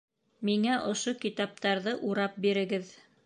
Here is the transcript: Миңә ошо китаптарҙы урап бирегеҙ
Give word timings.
Миңә 0.47 0.77
ошо 0.93 1.13
китаптарҙы 1.27 1.95
урап 2.13 2.43
бирегеҙ 2.47 2.91